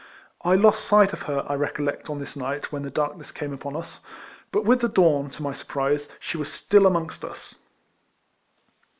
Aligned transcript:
I 0.43 0.55
lost 0.55 0.83
sight 0.83 1.13
of 1.13 1.21
her, 1.29 1.45
I 1.47 1.53
recollect, 1.53 2.09
on 2.09 2.17
this 2.17 2.35
night, 2.35 2.71
when 2.71 2.81
the 2.81 2.89
darkness 2.89 3.31
came 3.31 3.53
upon 3.53 3.75
us: 3.75 3.99
but 4.51 4.65
with 4.65 4.81
the 4.81 4.89
dawn, 4.89 5.29
to 5.29 5.43
my 5.43 5.53
surprise, 5.53 6.09
she 6.19 6.37
was 6.39 6.51
still 6.51 6.87
among&t 6.87 7.23
us. 7.27 7.53